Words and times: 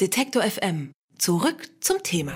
Detektor 0.00 0.42
FM. 0.42 0.92
Zurück 1.18 1.68
zum 1.82 2.02
Thema. 2.02 2.32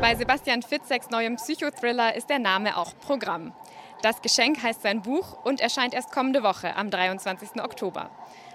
Bei 0.00 0.14
Sebastian 0.14 0.62
Fitzeks 0.62 1.10
neuem 1.10 1.36
Psychothriller 1.36 2.14
ist 2.16 2.30
der 2.30 2.38
Name 2.38 2.78
auch 2.78 2.98
Programm. 2.98 3.52
Das 4.00 4.22
Geschenk 4.22 4.62
heißt 4.62 4.80
sein 4.80 5.02
Buch 5.02 5.44
und 5.44 5.60
erscheint 5.60 5.92
erst 5.92 6.10
kommende 6.10 6.42
Woche 6.42 6.74
am 6.76 6.90
23. 6.90 7.62
Oktober. 7.62 8.08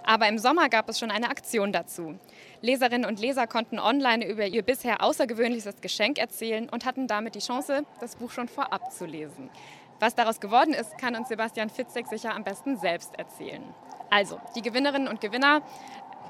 Aber 0.03 0.27
im 0.27 0.39
Sommer 0.39 0.67
gab 0.69 0.89
es 0.89 0.97
schon 0.97 1.11
eine 1.11 1.29
Aktion 1.29 1.71
dazu. 1.71 2.17
Leserinnen 2.61 3.07
und 3.07 3.19
Leser 3.19 3.45
konnten 3.45 3.77
online 3.77 4.25
über 4.25 4.47
ihr 4.47 4.63
bisher 4.63 5.03
außergewöhnliches 5.03 5.79
Geschenk 5.79 6.17
erzählen 6.17 6.67
und 6.67 6.85
hatten 6.85 7.05
damit 7.05 7.35
die 7.35 7.39
Chance, 7.39 7.85
das 7.99 8.15
Buch 8.15 8.31
schon 8.31 8.47
vorab 8.47 8.93
zu 8.93 9.05
lesen. 9.05 9.51
Was 9.99 10.15
daraus 10.15 10.39
geworden 10.39 10.73
ist, 10.73 10.97
kann 10.97 11.15
uns 11.15 11.29
Sebastian 11.29 11.69
Fitzek 11.69 12.07
sicher 12.07 12.33
am 12.33 12.43
besten 12.43 12.77
selbst 12.77 13.13
erzählen. 13.15 13.63
Also, 14.09 14.39
die 14.55 14.61
Gewinnerinnen 14.61 15.07
und 15.07 15.21
Gewinner 15.21 15.61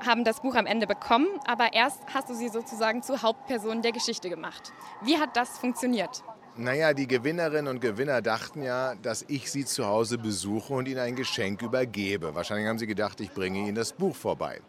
haben 0.05 0.23
das 0.23 0.41
Buch 0.41 0.55
am 0.55 0.65
Ende 0.65 0.87
bekommen, 0.87 1.27
aber 1.45 1.73
erst 1.73 1.99
hast 2.13 2.29
du 2.29 2.33
sie 2.33 2.49
sozusagen 2.49 3.03
zur 3.03 3.21
Hauptperson 3.21 3.81
der 3.81 3.91
Geschichte 3.91 4.29
gemacht. 4.29 4.73
Wie 5.01 5.17
hat 5.17 5.35
das 5.37 5.57
funktioniert? 5.57 6.23
Naja, 6.57 6.93
die 6.93 7.07
Gewinnerinnen 7.07 7.67
und 7.67 7.81
Gewinner 7.81 8.21
dachten 8.21 8.63
ja, 8.63 8.95
dass 8.95 9.25
ich 9.27 9.51
sie 9.51 9.65
zu 9.65 9.85
Hause 9.85 10.17
besuche 10.17 10.73
und 10.73 10.87
ihnen 10.87 10.99
ein 10.99 11.15
Geschenk 11.15 11.61
übergebe. 11.61 12.33
Wahrscheinlich 12.33 12.67
haben 12.67 12.79
sie 12.79 12.87
gedacht, 12.87 13.19
ich 13.19 13.31
bringe 13.31 13.59
ihnen 13.59 13.75
das 13.75 13.91
Buch 13.91 14.15
vorbei. 14.15 14.61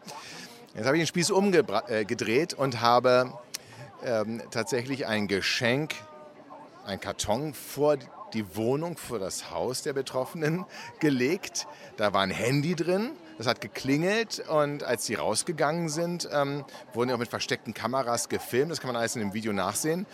Jetzt 0.75 0.85
habe 0.85 0.97
ich 0.97 1.03
den 1.03 1.07
Spieß 1.07 1.31
umgedreht 1.31 2.53
und 2.53 2.81
habe 2.81 3.31
ähm, 4.03 4.41
tatsächlich 4.51 5.07
ein 5.07 5.29
Geschenk, 5.29 5.95
ein 6.85 6.99
Karton 6.99 7.53
vor 7.53 7.97
die 8.33 8.55
Wohnung, 8.55 8.97
vor 8.97 9.19
das 9.19 9.49
Haus 9.51 9.81
der 9.81 9.93
Betroffenen 9.93 10.65
gelegt. 10.99 11.67
Da 11.95 12.13
war 12.13 12.21
ein 12.21 12.31
Handy 12.31 12.75
drin 12.75 13.11
das 13.37 13.47
hat 13.47 13.61
geklingelt 13.61 14.43
und 14.47 14.83
als 14.83 15.05
sie 15.05 15.15
rausgegangen 15.15 15.89
sind, 15.89 16.27
ähm, 16.31 16.65
wurden 16.93 17.11
auch 17.11 17.17
mit 17.17 17.29
versteckten 17.29 17.73
Kameras 17.73 18.29
gefilmt. 18.29 18.71
Das 18.71 18.81
kann 18.81 18.87
man 18.87 18.95
alles 18.95 19.15
in 19.15 19.21
dem 19.21 19.33
Video 19.33 19.53
nachsehen. 19.53 20.05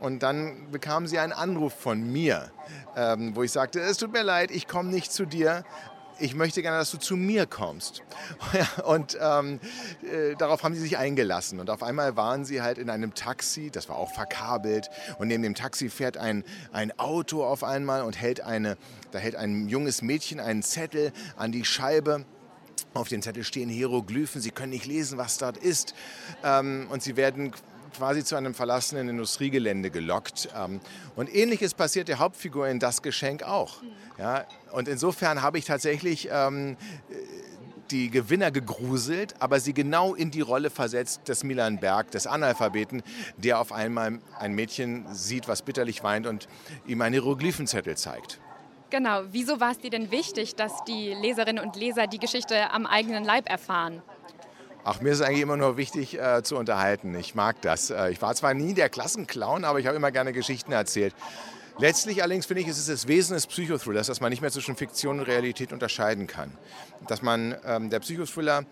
Und 0.00 0.22
dann 0.22 0.70
bekamen 0.70 1.06
sie 1.06 1.18
einen 1.18 1.32
Anruf 1.32 1.74
von 1.74 2.10
mir, 2.10 2.50
ähm, 2.96 3.36
wo 3.36 3.42
ich 3.42 3.52
sagte, 3.52 3.80
es 3.80 3.98
tut 3.98 4.12
mir 4.12 4.22
leid, 4.22 4.50
ich 4.50 4.66
komme 4.66 4.90
nicht 4.90 5.12
zu 5.12 5.26
dir, 5.26 5.64
ich 6.20 6.34
möchte 6.34 6.62
gerne, 6.62 6.78
dass 6.78 6.90
du 6.90 6.98
zu 6.98 7.16
mir 7.16 7.46
kommst. 7.46 8.02
und 8.84 9.18
ähm, 9.20 9.58
äh, 10.02 10.36
darauf 10.36 10.62
haben 10.62 10.74
sie 10.74 10.80
sich 10.80 10.98
eingelassen. 10.98 11.60
Und 11.60 11.70
auf 11.70 11.82
einmal 11.82 12.16
waren 12.16 12.44
sie 12.44 12.62
halt 12.62 12.78
in 12.78 12.90
einem 12.90 13.14
Taxi, 13.14 13.70
das 13.70 13.88
war 13.88 13.96
auch 13.96 14.12
verkabelt. 14.12 14.90
Und 15.18 15.28
neben 15.28 15.42
dem 15.42 15.54
Taxi 15.54 15.88
fährt 15.88 16.16
ein, 16.16 16.44
ein 16.72 16.96
Auto 16.98 17.42
auf 17.44 17.64
einmal 17.64 18.02
und 18.02 18.20
hält 18.20 18.42
eine, 18.42 18.76
da 19.12 19.18
hält 19.18 19.36
ein 19.36 19.68
junges 19.68 20.02
Mädchen 20.02 20.40
einen 20.40 20.62
Zettel 20.62 21.12
an 21.36 21.52
die 21.52 21.64
Scheibe. 21.64 22.24
Auf 22.94 23.08
dem 23.08 23.22
Zettel 23.22 23.44
stehen 23.44 23.68
Hieroglyphen, 23.68 24.40
Sie 24.40 24.50
können 24.50 24.70
nicht 24.70 24.86
lesen, 24.86 25.18
was 25.18 25.38
dort 25.38 25.56
ist. 25.56 25.94
Ähm, 26.44 26.86
und 26.90 27.02
Sie 27.02 27.16
werden 27.16 27.52
quasi 27.96 28.24
zu 28.24 28.36
einem 28.36 28.54
verlassenen 28.54 29.08
Industriegelände 29.08 29.90
gelockt. 29.90 30.48
Ähm, 30.56 30.80
und 31.16 31.34
ähnliches 31.34 31.74
passiert 31.74 32.08
der 32.08 32.18
Hauptfigur 32.18 32.68
in 32.68 32.78
Das 32.78 33.02
Geschenk 33.02 33.42
auch. 33.42 33.82
Ja, 34.18 34.44
und 34.72 34.88
insofern 34.88 35.42
habe 35.42 35.58
ich 35.58 35.64
tatsächlich 35.64 36.28
ähm, 36.30 36.76
die 37.90 38.10
Gewinner 38.10 38.50
gegruselt, 38.50 39.34
aber 39.40 39.60
sie 39.60 39.74
genau 39.74 40.14
in 40.14 40.30
die 40.30 40.40
Rolle 40.40 40.70
versetzt 40.70 41.28
des 41.28 41.42
Milan 41.44 41.80
Berg, 41.80 42.10
des 42.12 42.26
Analphabeten, 42.26 43.02
der 43.36 43.58
auf 43.58 43.72
einmal 43.72 44.20
ein 44.38 44.52
Mädchen 44.54 45.06
sieht, 45.12 45.48
was 45.48 45.62
bitterlich 45.62 46.02
weint 46.02 46.26
und 46.26 46.48
ihm 46.86 47.00
einen 47.02 47.14
Hieroglyphenzettel 47.14 47.96
zeigt. 47.96 48.40
Genau. 48.90 49.22
Wieso 49.30 49.60
war 49.60 49.70
es 49.70 49.78
dir 49.78 49.90
denn 49.90 50.10
wichtig, 50.10 50.56
dass 50.56 50.84
die 50.84 51.14
Leserinnen 51.14 51.64
und 51.64 51.76
Leser 51.76 52.06
die 52.06 52.18
Geschichte 52.18 52.70
am 52.72 52.86
eigenen 52.86 53.24
Leib 53.24 53.48
erfahren? 53.48 54.02
Ach, 54.82 55.00
mir 55.00 55.10
ist 55.10 55.20
es 55.20 55.26
eigentlich 55.26 55.42
immer 55.42 55.56
nur 55.56 55.76
wichtig 55.76 56.18
äh, 56.18 56.42
zu 56.42 56.56
unterhalten. 56.56 57.14
Ich 57.14 57.34
mag 57.34 57.60
das. 57.62 57.90
Äh, 57.90 58.10
ich 58.10 58.20
war 58.20 58.34
zwar 58.34 58.54
nie 58.54 58.74
der 58.74 58.88
Klassenclown, 58.88 59.64
aber 59.64 59.78
ich 59.78 59.86
habe 59.86 59.96
immer 59.96 60.10
gerne 60.10 60.32
Geschichten 60.32 60.72
erzählt. 60.72 61.14
Letztlich 61.78 62.22
allerdings 62.22 62.46
finde 62.46 62.62
ich, 62.62 62.68
ist 62.68 62.78
es 62.78 62.86
das 62.86 63.06
Wesen 63.06 63.34
des 63.34 63.46
Psychothrillers, 63.46 64.06
dass 64.06 64.20
man 64.20 64.30
nicht 64.30 64.42
mehr 64.42 64.50
zwischen 64.50 64.76
Fiktion 64.76 65.20
und 65.20 65.26
Realität 65.26 65.72
unterscheiden 65.72 66.26
kann. 66.26 66.52
Dass 67.06 67.22
man, 67.22 67.54
ähm, 67.64 67.90
der 67.90 68.00
Psychothriller 68.00 68.64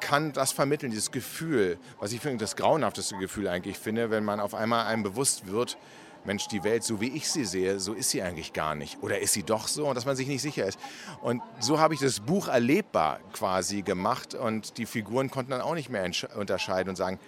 kann 0.00 0.32
das 0.32 0.52
vermitteln, 0.52 0.90
dieses 0.90 1.10
Gefühl, 1.10 1.78
was 1.98 2.12
ich 2.12 2.20
finde, 2.20 2.38
das 2.38 2.56
grauenhafteste 2.56 3.16
Gefühl 3.16 3.48
eigentlich 3.48 3.78
finde, 3.78 4.10
wenn 4.10 4.24
man 4.24 4.40
auf 4.40 4.54
einmal 4.54 4.86
einem 4.86 5.02
bewusst 5.02 5.46
wird, 5.46 5.78
Mensch, 6.26 6.48
die 6.48 6.64
Welt, 6.64 6.84
so 6.84 7.00
wie 7.00 7.08
ich 7.08 7.28
sie 7.30 7.44
sehe, 7.44 7.78
so 7.80 7.92
ist 7.92 8.10
sie 8.10 8.22
eigentlich 8.22 8.52
gar 8.52 8.74
nicht. 8.74 9.02
Oder 9.02 9.20
ist 9.20 9.32
sie 9.32 9.42
doch 9.42 9.68
so? 9.68 9.86
Und 9.86 9.94
dass 9.94 10.04
man 10.04 10.16
sich 10.16 10.28
nicht 10.28 10.42
sicher 10.42 10.66
ist. 10.66 10.78
Und 11.22 11.42
so 11.60 11.78
habe 11.78 11.94
ich 11.94 12.00
das 12.00 12.20
Buch 12.20 12.48
erlebbar 12.48 13.20
quasi 13.32 13.82
gemacht 13.82 14.34
und 14.34 14.78
die 14.78 14.86
Figuren 14.86 15.30
konnten 15.30 15.52
dann 15.52 15.60
auch 15.60 15.74
nicht 15.74 15.88
mehr 15.88 16.10
unterscheiden 16.36 16.90
und 16.90 16.96
sagen, 16.96 17.18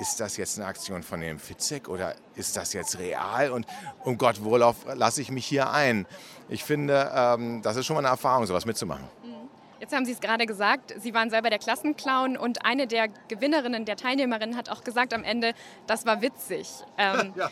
ist 0.00 0.18
das 0.18 0.36
jetzt 0.36 0.58
eine 0.58 0.66
Aktion 0.66 1.02
von 1.02 1.20
dem 1.20 1.38
Fitzek 1.38 1.88
oder 1.88 2.14
ist 2.34 2.56
das 2.56 2.72
jetzt 2.72 2.98
real? 2.98 3.50
Und 3.50 3.66
um 4.04 4.16
Gott, 4.16 4.42
worauf 4.42 4.76
lasse 4.94 5.20
ich 5.20 5.30
mich 5.30 5.46
hier 5.46 5.70
ein? 5.70 6.06
Ich 6.48 6.64
finde, 6.64 7.10
ähm, 7.14 7.60
das 7.62 7.76
ist 7.76 7.86
schon 7.86 7.94
mal 7.94 8.00
eine 8.00 8.08
Erfahrung, 8.08 8.46
sowas 8.46 8.64
mitzumachen. 8.64 9.04
Mhm. 9.22 9.48
Jetzt 9.78 9.94
haben 9.94 10.04
Sie 10.04 10.12
es 10.12 10.20
gerade 10.20 10.46
gesagt, 10.46 10.94
Sie 11.00 11.14
waren 11.14 11.30
selber 11.30 11.50
der 11.50 11.58
Klassenclown 11.58 12.36
und 12.36 12.64
eine 12.64 12.86
der 12.86 13.08
Gewinnerinnen, 13.28 13.84
der 13.84 13.96
Teilnehmerinnen 13.96 14.56
hat 14.56 14.70
auch 14.70 14.84
gesagt 14.84 15.12
am 15.12 15.24
Ende, 15.24 15.54
das 15.86 16.06
war 16.06 16.22
witzig. 16.22 16.68
Ähm, 16.98 17.32
ja 17.36 17.50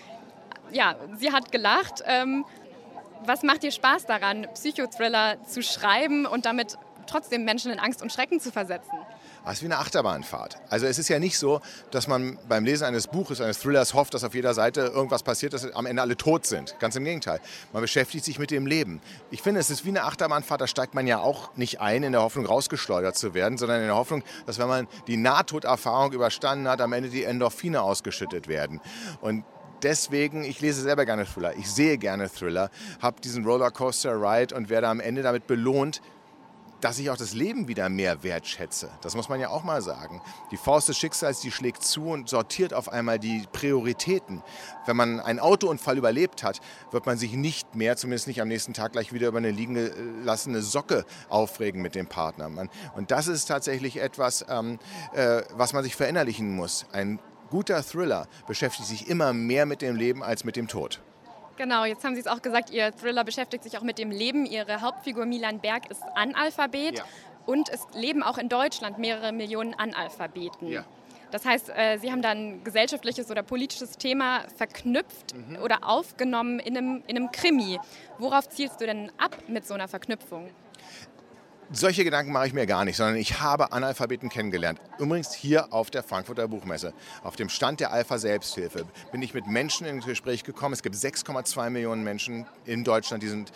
ja, 0.73 0.97
sie 1.19 1.33
hat 1.33 1.53
gelacht. 1.53 2.03
Ähm, 2.07 2.45
was 3.25 3.43
macht 3.43 3.63
dir 3.63 3.73
Spaß 3.73 4.07
daran, 4.07 4.47
Psychothriller 4.55 5.45
zu 5.45 5.63
schreiben 5.63 6.27
und 6.27 6.47
damit 6.47 6.79
trotzdem 7.07 7.45
Menschen 7.45 7.73
in 7.73 7.79
Angst 7.79 8.03
und 8.03 8.13
Schrecken 8.13 8.41
zu 8.41 8.53
versetzen? 8.53 8.99
Das 9.45 9.55
ist 9.55 9.63
wie 9.63 9.67
eine 9.67 9.79
Achterbahnfahrt. 9.79 10.59
Also 10.69 10.85
es 10.85 10.99
ist 10.99 11.09
ja 11.09 11.19
nicht 11.19 11.39
so, 11.39 11.63
dass 11.91 12.07
man 12.07 12.39
beim 12.51 12.67
Lesen 12.67 12.85
eines 12.85 13.07
Buches, 13.07 13.41
eines 13.41 13.61
Thrillers 13.61 13.95
hofft, 13.95 14.13
dass 14.13 14.23
auf 14.23 14.35
jeder 14.35 14.53
Seite 14.53 14.83
irgendwas 14.83 15.23
passiert, 15.23 15.55
dass 15.55 15.73
am 15.73 15.87
Ende 15.87 16.03
alle 16.03 16.19
tot 16.19 16.45
sind. 16.45 16.79
Ganz 16.81 16.97
im 16.97 17.05
Gegenteil. 17.05 17.41
Man 17.73 17.81
beschäftigt 17.81 18.27
sich 18.27 18.39
mit 18.39 18.51
dem 18.51 18.67
Leben. 18.67 19.01
Ich 19.31 19.41
finde, 19.41 19.61
es 19.61 19.71
ist 19.71 19.87
wie 19.87 19.89
eine 19.89 20.05
Achterbahnfahrt, 20.05 20.61
da 20.61 20.67
steigt 20.67 20.93
man 20.93 21.07
ja 21.07 21.21
auch 21.21 21.57
nicht 21.57 21.81
ein 21.81 22.03
in 22.03 22.13
der 22.13 22.21
Hoffnung, 22.21 22.45
rausgeschleudert 22.45 23.17
zu 23.17 23.33
werden, 23.33 23.57
sondern 23.57 23.81
in 23.81 23.87
der 23.87 23.97
Hoffnung, 23.97 24.23
dass 24.45 24.59
wenn 24.59 24.69
man 24.69 24.87
die 25.07 25.17
Nahtoderfahrung 25.17 26.13
überstanden 26.13 26.69
hat, 26.69 26.83
am 26.83 26.93
Ende 26.93 27.09
die 27.09 27.25
Endorphine 27.25 27.81
ausgeschüttet 27.81 28.49
werden. 28.49 28.83
Und 29.23 29.45
deswegen, 29.83 30.45
ich 30.45 30.61
lese 30.61 30.83
selber 30.83 31.05
gerne 31.05 31.25
Thriller, 31.27 31.57
ich 31.57 31.71
sehe 31.71 31.99
gerne 31.99 32.29
Thriller, 32.29 32.71
habe 33.01 33.21
diesen 33.21 33.45
Rollercoaster-Ride 33.45 34.55
und 34.55 34.69
werde 34.69 34.89
am 34.89 35.01
Ende 35.01 35.23
damit 35.23 35.47
belohnt, 35.47 36.01
dass 36.81 36.99
ich 36.99 37.11
auch 37.11 37.17
das 37.17 37.35
Leben 37.35 37.69
wieder 37.69 37.89
mehr 37.89 38.23
wertschätze. 38.23 38.91
Das 39.01 39.17
muss 39.17 39.29
man 39.29 39.41
ja 39.41 39.49
auch 39.49 39.65
mal 39.65 39.83
sagen. 39.83 40.23
Die 40.51 40.57
Faust 40.57 40.89
des 40.89 40.97
Schicksals, 40.97 41.41
die 41.41 41.51
schlägt 41.51 41.83
zu 41.83 42.11
und 42.11 42.29
sortiert 42.29 42.73
auf 42.73 42.89
einmal 42.89 43.19
die 43.19 43.45
Prioritäten. 43.53 44.43
Wenn 44.87 44.97
man 44.97 45.21
einen 45.21 45.41
Autounfall 45.41 45.99
überlebt 45.99 46.43
hat, 46.43 46.61
wird 46.91 47.07
man 47.07 47.19
sich 47.19 47.33
nicht 47.33 47.75
mehr, 47.75 47.97
zumindest 47.97 48.29
nicht 48.29 48.41
am 48.41 48.49
nächsten 48.49 48.75
Tag, 48.75 48.93
gleich 48.93 49.13
wieder 49.13 49.29
über 49.29 49.39
eine 49.39 49.51
liegen 49.51 49.75
gelassene 49.75 50.63
Socke 50.63 51.05
aufregen 51.29 51.83
mit 51.83 51.95
dem 51.95 52.07
Partner. 52.07 52.49
und 52.95 53.11
das 53.11 53.27
ist 53.27 53.47
tatsächlich 53.47 54.01
etwas, 54.01 54.45
ähm, 54.49 54.79
äh, 55.13 55.43
was 55.55 55.73
man 55.73 55.83
sich 55.83 55.97
verinnerlichen 55.97 56.55
muss. 56.55 56.87
Ein 56.93 57.19
guter 57.51 57.83
Thriller 57.83 58.29
beschäftigt 58.47 58.89
sich 58.89 59.09
immer 59.09 59.33
mehr 59.33 59.67
mit 59.67 59.83
dem 59.83 59.97
Leben 59.97 60.23
als 60.23 60.45
mit 60.45 60.57
dem 60.57 60.69
Tod. 60.69 61.01
Genau, 61.57 61.85
jetzt 61.85 62.05
haben 62.05 62.15
Sie 62.15 62.21
es 62.21 62.29
auch 62.29 62.41
gesagt, 62.41 62.71
Ihr 62.71 62.93
Thriller 62.97 63.25
beschäftigt 63.25 63.65
sich 63.65 63.77
auch 63.77 63.83
mit 63.83 63.99
dem 63.99 64.11
Leben. 64.11 64.47
Ihre 64.47 64.81
Hauptfigur 64.81 65.27
Milan 65.27 65.59
Berg 65.59 65.91
ist 65.91 66.03
Analphabet 66.15 66.99
ja. 66.99 67.05
und 67.47 67.69
es 67.69 67.87
leben 67.95 68.23
auch 68.23 68.39
in 68.39 68.49
Deutschland 68.49 68.99
mehrere 68.99 69.33
Millionen 69.33 69.75
Analphabeten. 69.75 70.69
Ja. 70.69 70.85
Das 71.31 71.45
heißt, 71.45 71.71
äh, 71.71 71.99
Sie 71.99 72.11
haben 72.11 72.23
dann 72.23 72.39
ein 72.39 72.65
gesellschaftliches 72.65 73.31
oder 73.31 73.43
politisches 73.43 73.99
Thema 73.99 74.45
verknüpft 74.57 75.35
mhm. 75.35 75.57
oder 75.57 75.81
aufgenommen 75.83 76.59
in 76.61 76.77
einem, 76.77 77.03
in 77.07 77.17
einem 77.17 77.31
Krimi. 77.33 77.79
Worauf 78.19 78.49
zielst 78.49 78.81
du 78.81 78.87
denn 78.87 79.11
ab 79.19 79.37
mit 79.49 79.67
so 79.67 79.75
einer 79.75 79.89
Verknüpfung? 79.89 80.51
Solche 81.71 82.03
Gedanken 82.03 82.33
mache 82.33 82.47
ich 82.47 82.55
mir 82.55 82.65
gar 82.65 82.87
nicht, 82.87 82.97
sondern 82.97 83.17
ich 83.17 83.41
habe 83.41 83.73
Analphabeten 83.73 84.31
kennengelernt. 84.31 84.81
Übrigens 84.99 85.35
hier 85.35 85.71
auf 85.71 85.91
der 85.91 86.03
Frankfurter 86.03 86.49
Buchmesse. 86.49 86.95
Auf 87.23 87.37
dem 87.37 87.51
Stand 87.51 87.81
der 87.81 87.93
Alpha 87.93 88.17
Selbsthilfe 88.17 88.87
bin 89.13 89.21
ich 89.21 89.35
mit 89.35 89.47
Menschen 89.47 89.87
ins 89.87 90.07
Gespräch 90.07 90.45
gekommen. 90.45 90.73
Es 90.73 90.83
gibt 90.83 90.97
6,2 90.97 91.69
Millionen 91.69 92.05
Menschen 92.05 92.47
in 92.65 92.85
Deutschland, 92.85 93.23
die 93.23 93.29
sind 93.29 93.53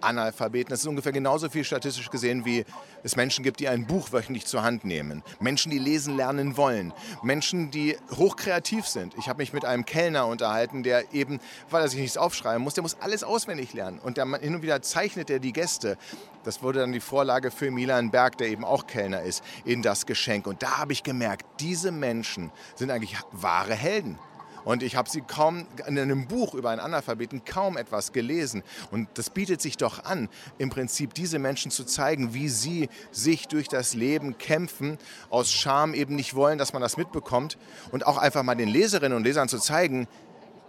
Analphabeten. 0.00 0.70
Das 0.70 0.80
ist 0.80 0.86
ungefähr 0.86 1.12
genauso 1.12 1.48
viel 1.48 1.64
statistisch 1.64 2.10
gesehen, 2.10 2.44
wie 2.44 2.64
es 3.02 3.16
Menschen 3.16 3.44
gibt, 3.44 3.60
die 3.60 3.68
ein 3.68 3.86
Buch 3.86 4.12
wöchentlich 4.12 4.46
zur 4.46 4.62
Hand 4.62 4.84
nehmen. 4.84 5.22
Menschen, 5.40 5.70
die 5.70 5.78
lesen 5.78 6.16
lernen 6.16 6.56
wollen. 6.56 6.92
Menschen, 7.22 7.70
die 7.70 7.96
hochkreativ 8.16 8.86
sind. 8.86 9.14
Ich 9.18 9.28
habe 9.28 9.38
mich 9.38 9.52
mit 9.52 9.64
einem 9.64 9.84
Kellner 9.84 10.26
unterhalten, 10.26 10.82
der 10.82 11.12
eben, 11.14 11.40
weil 11.70 11.82
er 11.82 11.88
sich 11.88 12.00
nichts 12.00 12.16
aufschreiben 12.16 12.62
muss, 12.62 12.74
der 12.74 12.82
muss 12.82 12.96
alles 13.00 13.24
auswendig 13.24 13.72
lernen. 13.72 13.98
Und 13.98 14.16
der, 14.16 14.26
hin 14.38 14.54
und 14.54 14.62
wieder 14.62 14.82
zeichnet 14.82 15.30
er 15.30 15.38
die 15.38 15.52
Gäste. 15.52 15.96
Das 16.44 16.62
wurde 16.62 16.80
dann 16.80 16.92
die 16.92 17.00
Vorlage 17.00 17.50
für 17.50 17.70
Milan 17.70 18.10
Berg, 18.10 18.38
der 18.38 18.48
eben 18.48 18.64
auch 18.64 18.86
Kellner 18.86 19.22
ist, 19.22 19.42
in 19.64 19.82
das 19.82 20.06
Geschenk. 20.06 20.46
Und 20.46 20.62
da 20.62 20.78
habe 20.78 20.92
ich 20.92 21.02
gemerkt, 21.02 21.44
diese 21.60 21.90
Menschen 21.90 22.52
sind 22.76 22.90
eigentlich 22.90 23.16
wahre 23.32 23.74
Helden. 23.74 24.18
Und 24.66 24.82
ich 24.82 24.96
habe 24.96 25.08
sie 25.08 25.20
kaum 25.20 25.68
in 25.86 25.96
einem 25.96 26.26
Buch 26.26 26.54
über 26.54 26.70
einen 26.70 26.80
Analphabeten 26.80 27.44
kaum 27.44 27.76
etwas 27.76 28.12
gelesen. 28.12 28.64
Und 28.90 29.08
das 29.14 29.30
bietet 29.30 29.62
sich 29.62 29.76
doch 29.76 30.04
an, 30.04 30.28
im 30.58 30.70
Prinzip 30.70 31.14
diese 31.14 31.38
Menschen 31.38 31.70
zu 31.70 31.84
zeigen, 31.84 32.34
wie 32.34 32.48
sie 32.48 32.88
sich 33.12 33.46
durch 33.46 33.68
das 33.68 33.94
Leben 33.94 34.38
kämpfen, 34.38 34.98
aus 35.30 35.52
Scham 35.52 35.94
eben 35.94 36.16
nicht 36.16 36.34
wollen, 36.34 36.58
dass 36.58 36.72
man 36.72 36.82
das 36.82 36.96
mitbekommt. 36.96 37.58
Und 37.92 38.08
auch 38.08 38.18
einfach 38.18 38.42
mal 38.42 38.56
den 38.56 38.68
Leserinnen 38.68 39.16
und 39.16 39.22
Lesern 39.22 39.48
zu 39.48 39.60
zeigen, 39.60 40.08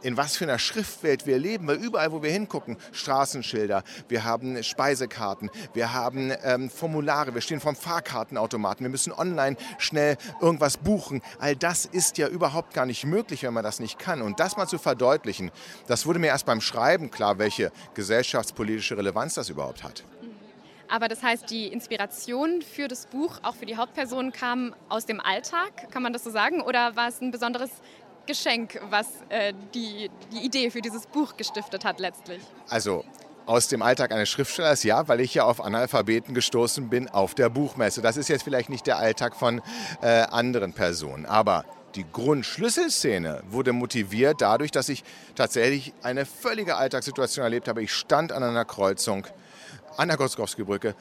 in 0.02 0.18
was 0.18 0.38
für 0.38 0.46
einer 0.46 0.60
Schriftwelt 0.60 1.26
wir 1.26 1.38
leben, 1.38 1.68
weil 1.68 1.78
überall, 1.78 2.12
wo 2.12 2.22
wir 2.22 2.32
hingucken, 2.32 2.78
Straßenschilder, 2.92 3.84
wir 4.08 4.24
haben 4.24 4.62
Speisekarten, 4.64 5.50
wir 5.74 5.94
haben 5.94 6.32
ähm, 6.44 6.70
Formulare, 6.70 7.34
wir 7.34 7.42
stehen 7.42 7.60
vom 7.60 7.76
Fahrkartenautomaten, 7.76 8.84
wir 8.84 8.90
müssen 8.90 9.12
online 9.12 9.58
schnell 9.78 10.18
irgendwas 10.42 10.78
buchen. 10.78 11.22
All 11.40 11.56
das 11.56 11.86
ist 11.86 12.18
ja 12.18 12.28
überhaupt 12.28 12.74
gar 12.74 12.86
nicht 12.86 13.06
möglich, 13.06 13.44
wenn 13.44 13.54
man 13.54 13.64
das 13.64 13.80
nicht 13.80 14.00
kann. 14.00 14.22
Und 14.22 14.40
das 14.40 14.58
mal 14.58 14.68
zu 14.68 14.78
verdeutlichen, 14.78 15.52
das 15.88 16.06
wurde 16.06 16.20
mir 16.20 16.28
erst 16.28 16.46
beim 16.46 16.62
Schreiben 16.62 17.12
klar, 17.12 17.40
welche 17.40 17.72
gesellschaftspolitische 17.94 18.98
Relevanz 18.98 19.36
das 19.36 19.50
überhaupt 19.50 19.84
hat. 19.84 20.04
Aber 20.90 21.08
das 21.10 21.22
heißt, 21.22 21.50
die 21.50 21.68
Inspiration 21.68 22.62
für 22.62 22.88
das 22.88 23.08
Buch, 23.08 23.40
auch 23.44 23.56
für 23.56 23.66
die 23.66 23.76
Hauptpersonen, 23.76 24.32
kam 24.32 24.74
aus 24.88 25.06
dem 25.06 25.20
Alltag, 25.20 25.92
kann 25.92 26.02
man 26.02 26.14
das 26.14 26.24
so 26.24 26.32
sagen? 26.32 26.62
Oder 26.62 26.96
war 26.96 27.10
es 27.10 27.20
ein 27.22 27.32
besonderes 27.32 27.70
Geschenk, 28.28 28.80
was 28.90 29.08
äh, 29.30 29.54
die, 29.74 30.12
die 30.32 30.46
Idee 30.46 30.70
für 30.70 30.82
dieses 30.82 31.08
Buch 31.08 31.36
gestiftet 31.38 31.84
hat 31.86 32.00
letztlich? 32.00 32.42
Also 32.70 33.04
aus 33.48 33.70
dem 33.70 33.82
Alltag 33.82 34.12
eines 34.12 34.30
Schriftstellers, 34.30 34.84
ja, 34.84 35.08
weil 35.08 35.22
ich 35.22 35.34
ja 35.34 35.46
auf 35.46 35.62
Analphabeten 35.62 36.36
gestoßen 36.36 36.90
bin 36.90 37.10
auf 37.10 37.34
der 37.34 37.50
Buchmesse. 37.50 38.02
Das 38.02 38.18
ist 38.18 38.28
jetzt 38.28 38.44
vielleicht 38.44 38.70
nicht 38.70 38.86
der 38.86 38.98
Alltag 38.98 39.36
von 39.36 39.62
äh, 40.02 40.24
anderen 40.24 40.74
Personen, 40.74 41.26
aber 41.26 41.64
die 41.96 42.06
Grundschlüsselszene 42.12 43.44
wurde 43.50 43.74
motiviert 43.74 44.42
dadurch, 44.42 44.72
dass 44.72 44.90
ich 44.90 45.04
tatsächlich 45.36 45.94
eine 46.04 46.26
völlige 46.26 46.76
Alltagssituation 46.76 47.44
erlebt 47.44 47.68
habe. 47.68 47.82
Ich 47.82 47.94
stand 47.94 48.32
an 48.32 48.44
einer 48.44 48.66
Kreuzung 48.66 49.26
an 49.96 50.10
der 50.10 50.18
Goskowski-Brücke. 50.18 50.94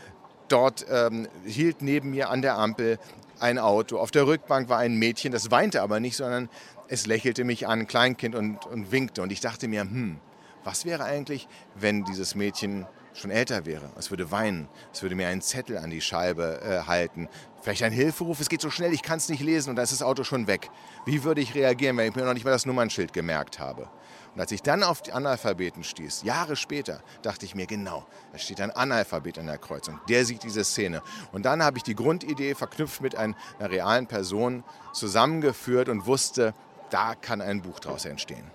Dort 0.48 0.86
ähm, 0.88 1.28
hielt 1.44 1.82
neben 1.82 2.10
mir 2.10 2.30
an 2.30 2.40
der 2.40 2.56
Ampel 2.56 2.98
ein 3.40 3.58
Auto. 3.58 3.98
Auf 3.98 4.10
der 4.10 4.26
Rückbank 4.26 4.68
war 4.68 4.78
ein 4.78 4.94
Mädchen, 4.94 5.32
das 5.32 5.50
weinte 5.50 5.82
aber 5.82 6.00
nicht, 6.00 6.16
sondern 6.16 6.48
es 6.88 7.06
lächelte 7.06 7.44
mich 7.44 7.66
an, 7.66 7.86
Kleinkind, 7.86 8.34
und, 8.34 8.66
und 8.66 8.92
winkte. 8.92 9.22
Und 9.22 9.32
ich 9.32 9.40
dachte 9.40 9.68
mir, 9.68 9.82
hm, 9.82 10.18
was 10.64 10.84
wäre 10.84 11.04
eigentlich, 11.04 11.48
wenn 11.74 12.04
dieses 12.04 12.34
Mädchen 12.34 12.86
schon 13.16 13.30
älter 13.30 13.66
wäre. 13.66 13.90
Es 13.98 14.10
würde 14.10 14.30
weinen, 14.30 14.68
es 14.92 15.02
würde 15.02 15.14
mir 15.14 15.28
einen 15.28 15.40
Zettel 15.40 15.78
an 15.78 15.90
die 15.90 16.00
Scheibe 16.00 16.60
äh, 16.62 16.86
halten. 16.86 17.28
Vielleicht 17.62 17.82
ein 17.82 17.92
Hilferuf, 17.92 18.40
es 18.40 18.48
geht 18.48 18.60
so 18.60 18.70
schnell, 18.70 18.92
ich 18.92 19.02
kann 19.02 19.18
es 19.18 19.28
nicht 19.28 19.42
lesen 19.42 19.70
und 19.70 19.76
da 19.76 19.82
ist 19.82 19.92
das 19.92 20.02
Auto 20.02 20.22
schon 20.22 20.46
weg. 20.46 20.70
Wie 21.04 21.24
würde 21.24 21.40
ich 21.40 21.54
reagieren, 21.54 21.96
wenn 21.96 22.08
ich 22.08 22.14
mir 22.14 22.24
noch 22.24 22.34
nicht 22.34 22.44
mal 22.44 22.50
das 22.50 22.66
Nummernschild 22.66 23.12
gemerkt 23.12 23.58
habe? 23.58 23.88
Und 24.34 24.40
als 24.40 24.52
ich 24.52 24.62
dann 24.62 24.82
auf 24.82 25.00
die 25.00 25.12
Analphabeten 25.12 25.82
stieß, 25.82 26.22
Jahre 26.22 26.56
später, 26.56 27.00
dachte 27.22 27.46
ich 27.46 27.54
mir, 27.54 27.66
genau, 27.66 28.06
da 28.32 28.38
steht 28.38 28.60
ein 28.60 28.70
Analphabet 28.70 29.38
an 29.38 29.46
der 29.46 29.56
Kreuzung. 29.56 29.98
Der 30.10 30.26
sieht 30.26 30.42
diese 30.42 30.62
Szene. 30.62 31.02
Und 31.32 31.46
dann 31.46 31.62
habe 31.62 31.78
ich 31.78 31.84
die 31.84 31.94
Grundidee 31.94 32.54
verknüpft 32.54 33.00
mit 33.00 33.16
einer 33.16 33.34
realen 33.58 34.06
Person 34.06 34.62
zusammengeführt 34.92 35.88
und 35.88 36.04
wusste, 36.04 36.52
da 36.90 37.14
kann 37.14 37.40
ein 37.40 37.62
Buch 37.62 37.80
daraus 37.80 38.04
entstehen. 38.04 38.50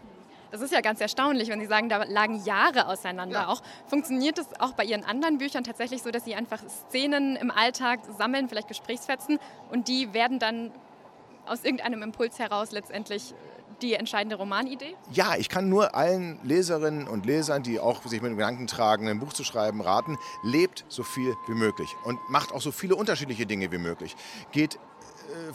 Das 0.52 0.60
ist 0.60 0.74
ja 0.74 0.82
ganz 0.82 1.00
erstaunlich, 1.00 1.48
wenn 1.48 1.62
Sie 1.62 1.66
sagen, 1.66 1.88
da 1.88 2.04
lagen 2.04 2.44
Jahre 2.44 2.88
auseinander 2.88 3.42
ja. 3.42 3.48
auch. 3.48 3.62
Funktioniert 3.88 4.38
es 4.38 4.48
auch 4.60 4.74
bei 4.74 4.84
Ihren 4.84 5.06
anderen 5.06 5.38
Büchern 5.38 5.64
tatsächlich 5.64 6.02
so, 6.02 6.12
dass 6.12 6.26
Sie 6.26 6.36
einfach 6.36 6.60
Szenen 6.90 7.38
im 7.38 7.52
Alltag 7.52 8.02
sammeln, 8.18 8.50
vielleicht 8.50 8.68
Gesprächsfetzen 8.68 9.40
und 9.72 9.88
die 9.88 10.14
werden 10.14 10.40
dann 10.40 10.72
aus 11.46 11.64
irgendeinem 11.64 12.04
Impuls 12.04 12.38
heraus 12.38 12.72
letztendlich 12.72 13.34
die 13.82 13.94
entscheidende 13.94 14.36
Romanidee? 14.36 14.96
Ja, 15.12 15.36
ich 15.38 15.50
kann 15.50 15.70
nur 15.70 15.96
allen 15.96 16.40
Leserinnen 16.44 17.08
und 17.08 17.26
Lesern, 17.26 17.64
die 17.64 17.80
auch 17.80 18.04
sich 18.04 18.22
mit 18.22 18.32
dem 18.32 18.38
Gedanken 18.38 18.68
tragen, 18.68 19.08
ein 19.08 19.20
Buch 19.20 19.34
zu 19.34 19.44
schreiben, 19.44 19.82
raten, 19.82 20.18
lebt 20.44 20.86
so 20.88 21.04
viel 21.04 21.36
wie 21.48 21.54
möglich 21.54 21.96
und 22.04 22.20
macht 22.30 22.54
auch 22.54 22.62
so 22.62 22.72
viele 22.72 22.96
unterschiedliche 22.96 23.46
Dinge 23.46 23.72
wie 23.72 23.80
möglich. 23.80 24.16
Geht 24.52 24.78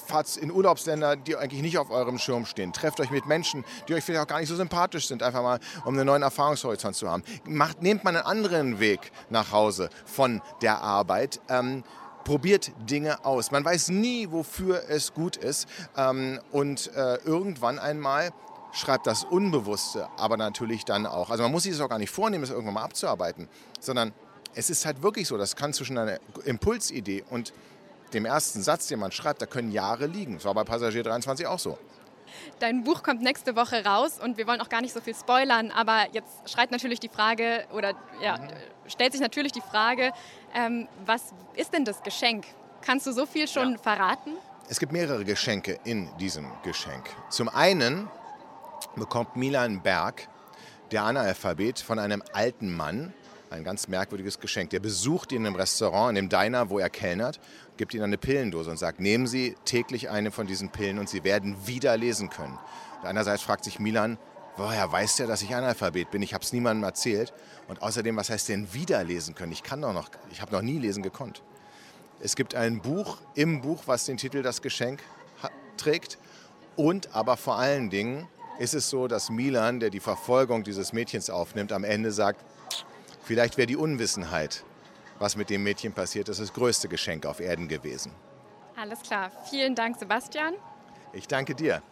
fahrt 0.05 0.37
in 0.37 0.51
Urlaubsländer, 0.51 1.17
die 1.17 1.37
eigentlich 1.37 1.63
nicht 1.63 1.79
auf 1.79 1.91
eurem 1.91 2.19
Schirm 2.19 2.47
stehen. 2.47 2.73
Trefft 2.73 3.01
euch 3.01 3.11
mit 3.11 3.27
Menschen, 3.27 3.65
die 3.89 3.95
euch 3.95 4.05
vielleicht 4.05 4.25
auch 4.25 4.29
gar 4.29 4.41
nicht 4.41 4.49
so 4.49 4.57
sympathisch 4.57 5.09
sind, 5.09 5.23
einfach 5.23 5.43
mal, 5.43 5.61
um 5.85 5.95
einen 5.95 6.07
neuen 6.07 6.23
Erfahrungshorizont 6.23 6.97
zu 6.97 7.09
haben. 7.09 7.23
Macht, 7.45 7.83
nehmt 7.83 8.05
mal 8.05 8.17
einen 8.17 8.27
anderen 8.27 8.81
Weg 8.81 9.13
nach 9.31 9.53
Hause 9.53 9.91
von 10.05 10.43
der 10.63 10.81
Arbeit. 10.81 11.41
Ähm, 11.49 11.85
probiert 12.25 12.73
Dinge 12.91 13.25
aus. 13.25 13.53
Man 13.53 13.65
weiß 13.65 13.91
nie, 13.91 14.31
wofür 14.31 14.83
es 14.89 15.15
gut 15.15 15.37
ist. 15.37 15.69
Ähm, 15.97 16.41
und 16.51 16.91
äh, 16.95 17.17
irgendwann 17.25 17.79
einmal 17.79 18.33
schreibt 18.73 19.07
das 19.07 19.25
Unbewusste, 19.25 20.09
aber 20.17 20.37
natürlich 20.37 20.85
dann 20.85 21.07
auch. 21.07 21.31
Also 21.31 21.45
man 21.45 21.53
muss 21.53 21.63
sich 21.63 21.73
das 21.73 21.81
auch 21.81 21.89
gar 21.89 21.99
nicht 21.99 22.11
vornehmen, 22.11 22.43
das 22.43 22.51
irgendwann 22.51 22.75
mal 22.75 22.83
abzuarbeiten, 22.83 23.49
sondern 23.81 24.13
es 24.55 24.71
ist 24.71 24.87
halt 24.87 25.03
wirklich 25.03 25.29
so, 25.29 25.37
das 25.37 25.55
kann 25.55 25.73
zwischen 25.73 25.99
einer 25.99 26.19
Impulsidee 26.45 27.25
und 27.31 27.53
dem 28.13 28.25
ersten 28.25 28.63
Satz, 28.63 28.89
den 28.89 28.99
man 28.99 29.13
schreibt, 29.13 29.43
da 29.43 29.47
können 29.47 29.73
Jahre 29.73 30.07
liegen. 30.07 30.35
Das 30.35 30.45
war 30.45 30.55
bei 30.55 30.65
Passagier 30.65 31.03
23 31.03 31.47
auch 31.47 31.59
so. 31.59 31.79
Dein 32.59 32.85
Buch 32.85 33.03
kommt 33.03 33.23
nächste 33.23 33.57
Woche 33.57 33.85
raus 33.85 34.19
und 34.23 34.37
wir 34.37 34.47
wollen 34.47 34.61
auch 34.61 34.69
gar 34.69 34.81
nicht 34.81 34.93
so 34.93 35.01
viel 35.01 35.15
spoilern, 35.15 35.71
aber 35.71 36.07
jetzt 36.13 36.51
schreit 36.51 36.71
natürlich 36.71 37.01
die 37.01 37.09
Frage 37.09 37.65
oder 37.73 37.95
ja, 38.21 38.39
mhm. 38.39 38.49
stellt 38.87 39.13
sich 39.13 39.21
natürlich 39.21 39.53
die 39.53 39.61
Frage, 39.61 40.13
ähm, 40.55 40.89
was 41.05 41.33
ist 41.55 41.73
denn 41.73 41.85
das 41.85 42.03
Geschenk? 42.03 42.47
Kannst 42.83 43.07
du 43.07 43.13
so 43.13 43.27
viel 43.27 43.49
schon 43.49 43.73
ja. 43.73 43.79
verraten? 43.79 44.33
Es 44.69 44.81
gibt 44.81 44.93
mehrere 44.93 45.25
Geschenke 45.25 45.79
in 45.85 46.11
diesem 46.19 46.51
Geschenk. 46.63 47.09
Zum 47.31 47.49
einen 47.49 48.09
bekommt 48.97 49.37
Milan 49.37 49.83
Berg 49.83 50.29
der 50.91 51.05
Analphabet 51.05 51.81
von 51.81 51.99
einem 51.99 52.23
alten 52.33 52.75
Mann, 52.75 53.13
ein 53.51 53.65
ganz 53.65 53.89
merkwürdiges 53.89 54.41
Geschenk. 54.41 54.71
Der 54.71 54.81
besucht 54.81 55.33
ihn 55.33 55.45
im 55.45 55.55
Restaurant, 55.55 56.11
in 56.11 56.15
dem 56.17 56.29
Diner, 56.29 56.71
wo 56.71 56.79
er 56.79 56.91
kellnert, 56.91 57.41
gibt 57.77 57.95
ihm 57.95 58.03
eine 58.03 58.19
Pillendose 58.19 58.71
und 58.71 58.79
sagt, 58.79 59.01
nehmen 59.01 59.27
Sie 59.27 59.57
täglich 59.65 60.11
eine 60.11 60.31
von 60.31 60.47
diesen 60.47 60.71
Pillen 60.71 60.99
und 60.99 61.09
Sie 61.09 61.25
werden 61.25 61.57
wieder 61.67 61.97
lesen 61.97 62.31
können. 62.31 62.59
Und 63.01 63.09
einerseits 63.09 63.43
fragt 63.43 63.65
sich 63.65 63.79
Milan, 63.79 64.19
woher 64.57 64.91
weiß 64.91 65.17
der, 65.17 65.27
dass 65.27 65.43
ich 65.43 65.55
Analphabet 65.55 66.11
bin? 66.11 66.23
Ich 66.23 66.35
habe 66.35 66.45
es 66.45 66.53
niemandem 66.53 66.85
erzählt. 66.85 67.33
Und 67.69 67.83
außerdem, 67.83 68.17
was 68.17 68.31
heißt 68.31 68.49
denn 68.49 68.73
wieder 68.73 69.03
lesen 69.05 69.35
können? 69.35 69.53
Ich 69.53 69.63
kann 69.63 69.83
doch 69.83 69.93
noch, 69.93 70.11
ich 70.31 70.41
habe 70.41 70.53
noch 70.53 70.63
nie 70.63 70.79
lesen 70.79 71.03
gekonnt. 71.03 71.43
Es 72.21 72.35
gibt 72.35 72.55
ein 72.55 72.81
Buch 72.81 73.19
im 73.35 73.61
Buch, 73.61 73.83
was 73.87 74.07
den 74.07 74.17
Titel 74.17 74.43
Das 74.43 74.63
Geschenk 74.63 75.03
trägt. 75.77 76.19
Und 76.77 77.15
aber 77.15 77.37
vor 77.37 77.57
allen 77.57 77.91
Dingen 77.91 78.27
ist 78.59 78.75
es 78.75 78.89
so, 78.89 79.07
dass 79.07 79.31
Milan, 79.31 79.81
der 79.81 79.91
die 79.91 80.01
Verfolgung 80.01 80.65
dieses 80.65 80.93
Mädchens 80.93 81.29
aufnimmt, 81.29 81.73
am 81.73 81.85
Ende 81.85 82.11
sagt, 82.13 82.45
Vielleicht 83.27 83.57
wäre 83.57 83.67
die 83.67 83.75
Unwissenheit, 83.75 84.63
was 85.19 85.35
mit 85.35 85.51
dem 85.51 85.65
Mädchen 85.65 85.93
passiert 85.93 86.29
ist, 86.29 86.39
das 86.39 86.53
größte 86.53 86.87
Geschenk 86.87 87.27
auf 87.27 87.41
Erden 87.41 87.67
gewesen. 87.67 88.13
Alles 88.81 89.03
klar. 89.03 89.33
Vielen 89.51 89.75
Dank, 89.75 89.99
Sebastian. 89.99 90.55
Ich 91.13 91.27
danke 91.27 91.57
dir. 91.57 91.83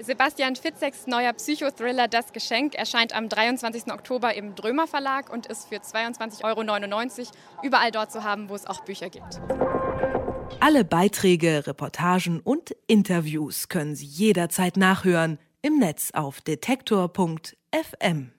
Sebastian 0.00 0.56
Fitzeks 0.56 1.06
neuer 1.06 1.32
Psychothriller 1.34 2.08
Das 2.08 2.32
Geschenk 2.32 2.74
erscheint 2.74 3.14
am 3.14 3.28
23. 3.28 3.92
Oktober 3.92 4.34
im 4.34 4.56
Drömer 4.56 4.88
Verlag 4.88 5.32
und 5.32 5.46
ist 5.46 5.68
für 5.68 5.76
22,99 5.76 6.42
Euro 6.42 7.30
überall 7.62 7.92
dort 7.92 8.10
zu 8.10 8.24
haben, 8.24 8.48
wo 8.48 8.56
es 8.56 8.66
auch 8.66 8.80
Bücher 8.80 9.10
gibt. 9.10 9.40
Alle 10.58 10.84
Beiträge, 10.84 11.68
Reportagen 11.68 12.40
und 12.40 12.74
Interviews 12.88 13.68
können 13.68 13.94
Sie 13.94 14.06
jederzeit 14.06 14.76
nachhören 14.76 15.38
im 15.62 15.78
Netz 15.78 16.10
auf 16.12 16.40
detektor.fm. 16.40 18.33